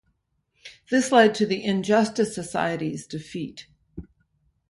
This 0.89 1.11
led 1.11 1.35
to 1.35 1.45
the 1.45 1.63
Injustice 1.63 2.33
Society's 2.33 3.05
defeat. 3.05 3.67